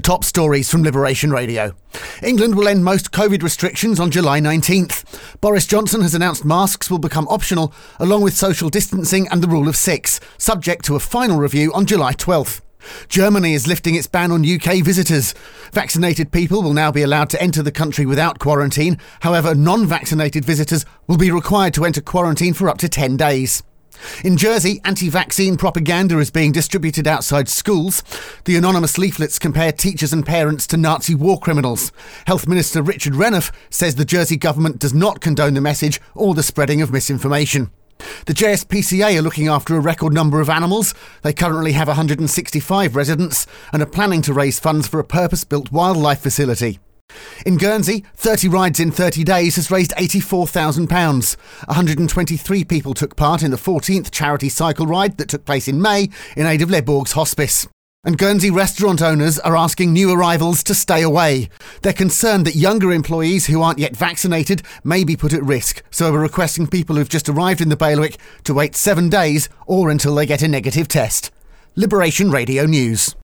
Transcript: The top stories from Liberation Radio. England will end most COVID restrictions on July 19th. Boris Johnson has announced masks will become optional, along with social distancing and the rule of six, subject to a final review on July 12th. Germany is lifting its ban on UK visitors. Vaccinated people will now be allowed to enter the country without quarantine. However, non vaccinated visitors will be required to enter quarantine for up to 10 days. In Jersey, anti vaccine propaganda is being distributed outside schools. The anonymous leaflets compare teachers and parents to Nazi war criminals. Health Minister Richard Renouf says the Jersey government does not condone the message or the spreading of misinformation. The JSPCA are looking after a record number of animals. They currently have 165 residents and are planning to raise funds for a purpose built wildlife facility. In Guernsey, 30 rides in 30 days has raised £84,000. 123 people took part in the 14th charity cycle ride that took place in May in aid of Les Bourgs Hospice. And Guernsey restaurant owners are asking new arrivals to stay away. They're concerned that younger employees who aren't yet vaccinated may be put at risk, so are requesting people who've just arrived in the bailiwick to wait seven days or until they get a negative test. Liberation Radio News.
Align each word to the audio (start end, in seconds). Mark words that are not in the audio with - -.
The 0.00 0.06
top 0.06 0.24
stories 0.24 0.70
from 0.70 0.82
Liberation 0.82 1.30
Radio. 1.30 1.74
England 2.22 2.54
will 2.54 2.68
end 2.68 2.82
most 2.82 3.10
COVID 3.12 3.42
restrictions 3.42 4.00
on 4.00 4.10
July 4.10 4.40
19th. 4.40 5.04
Boris 5.42 5.66
Johnson 5.66 6.00
has 6.00 6.14
announced 6.14 6.42
masks 6.42 6.90
will 6.90 6.98
become 6.98 7.28
optional, 7.28 7.74
along 7.98 8.22
with 8.22 8.34
social 8.34 8.70
distancing 8.70 9.28
and 9.28 9.42
the 9.42 9.46
rule 9.46 9.68
of 9.68 9.76
six, 9.76 10.18
subject 10.38 10.86
to 10.86 10.96
a 10.96 11.00
final 11.00 11.36
review 11.36 11.70
on 11.74 11.84
July 11.84 12.14
12th. 12.14 12.62
Germany 13.10 13.52
is 13.52 13.66
lifting 13.66 13.94
its 13.94 14.06
ban 14.06 14.32
on 14.32 14.42
UK 14.42 14.82
visitors. 14.82 15.34
Vaccinated 15.70 16.32
people 16.32 16.62
will 16.62 16.72
now 16.72 16.90
be 16.90 17.02
allowed 17.02 17.28
to 17.28 17.42
enter 17.42 17.62
the 17.62 17.70
country 17.70 18.06
without 18.06 18.38
quarantine. 18.38 18.96
However, 19.20 19.54
non 19.54 19.84
vaccinated 19.84 20.46
visitors 20.46 20.86
will 21.08 21.18
be 21.18 21.30
required 21.30 21.74
to 21.74 21.84
enter 21.84 22.00
quarantine 22.00 22.54
for 22.54 22.70
up 22.70 22.78
to 22.78 22.88
10 22.88 23.18
days. 23.18 23.62
In 24.24 24.36
Jersey, 24.36 24.80
anti 24.84 25.08
vaccine 25.08 25.56
propaganda 25.56 26.18
is 26.18 26.30
being 26.30 26.52
distributed 26.52 27.06
outside 27.06 27.48
schools. 27.48 28.02
The 28.44 28.56
anonymous 28.56 28.98
leaflets 28.98 29.38
compare 29.38 29.72
teachers 29.72 30.12
and 30.12 30.24
parents 30.24 30.66
to 30.68 30.76
Nazi 30.76 31.14
war 31.14 31.38
criminals. 31.38 31.92
Health 32.26 32.46
Minister 32.46 32.82
Richard 32.82 33.14
Renouf 33.14 33.52
says 33.70 33.94
the 33.94 34.04
Jersey 34.04 34.36
government 34.36 34.78
does 34.78 34.94
not 34.94 35.20
condone 35.20 35.54
the 35.54 35.60
message 35.60 36.00
or 36.14 36.34
the 36.34 36.42
spreading 36.42 36.82
of 36.82 36.92
misinformation. 36.92 37.70
The 38.26 38.34
JSPCA 38.34 39.18
are 39.18 39.22
looking 39.22 39.48
after 39.48 39.76
a 39.76 39.80
record 39.80 40.12
number 40.12 40.40
of 40.40 40.48
animals. 40.48 40.94
They 41.22 41.32
currently 41.32 41.72
have 41.72 41.88
165 41.88 42.96
residents 42.96 43.46
and 43.72 43.82
are 43.82 43.86
planning 43.86 44.22
to 44.22 44.32
raise 44.32 44.58
funds 44.58 44.88
for 44.88 45.00
a 45.00 45.04
purpose 45.04 45.44
built 45.44 45.70
wildlife 45.72 46.20
facility. 46.20 46.78
In 47.46 47.56
Guernsey, 47.56 48.04
30 48.16 48.48
rides 48.48 48.80
in 48.80 48.90
30 48.90 49.24
days 49.24 49.56
has 49.56 49.70
raised 49.70 49.92
£84,000. 49.92 51.36
123 51.66 52.64
people 52.64 52.94
took 52.94 53.16
part 53.16 53.42
in 53.42 53.50
the 53.50 53.56
14th 53.56 54.10
charity 54.10 54.48
cycle 54.48 54.86
ride 54.86 55.16
that 55.18 55.28
took 55.28 55.44
place 55.44 55.68
in 55.68 55.80
May 55.80 56.10
in 56.36 56.46
aid 56.46 56.62
of 56.62 56.70
Les 56.70 56.82
Bourgs 56.82 57.12
Hospice. 57.12 57.68
And 58.02 58.16
Guernsey 58.16 58.50
restaurant 58.50 59.02
owners 59.02 59.38
are 59.40 59.54
asking 59.54 59.92
new 59.92 60.10
arrivals 60.10 60.62
to 60.64 60.74
stay 60.74 61.02
away. 61.02 61.50
They're 61.82 61.92
concerned 61.92 62.46
that 62.46 62.56
younger 62.56 62.92
employees 62.92 63.46
who 63.46 63.60
aren't 63.60 63.78
yet 63.78 63.94
vaccinated 63.94 64.62
may 64.82 65.04
be 65.04 65.16
put 65.16 65.34
at 65.34 65.42
risk, 65.42 65.82
so 65.90 66.14
are 66.14 66.18
requesting 66.18 66.66
people 66.66 66.96
who've 66.96 67.10
just 67.10 67.28
arrived 67.28 67.60
in 67.60 67.68
the 67.68 67.76
bailiwick 67.76 68.16
to 68.44 68.54
wait 68.54 68.74
seven 68.74 69.10
days 69.10 69.50
or 69.66 69.90
until 69.90 70.14
they 70.14 70.24
get 70.24 70.40
a 70.40 70.48
negative 70.48 70.88
test. 70.88 71.30
Liberation 71.76 72.30
Radio 72.30 72.64
News. 72.64 73.14